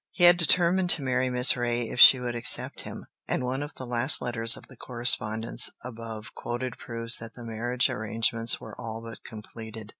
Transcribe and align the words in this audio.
He 0.09 0.23
had 0.23 0.37
determined 0.37 0.89
to 0.91 1.03
marry 1.03 1.29
Miss 1.29 1.53
Reay 1.55 1.87
if 1.91 1.99
she 1.99 2.19
would 2.19 2.33
accept 2.33 2.81
him, 2.81 3.05
and 3.27 3.45
one 3.45 3.61
of 3.61 3.75
the 3.75 3.85
last 3.85 4.19
letters 4.19 4.57
of 4.57 4.65
the 4.65 4.75
correspondence 4.75 5.69
above 5.83 6.33
quoted 6.33 6.75
proves 6.79 7.17
that 7.17 7.35
the 7.35 7.45
marriage 7.45 7.87
arrangements 7.87 8.59
were 8.59 8.75
all 8.81 9.03
but 9.03 9.23
completed. 9.23 9.89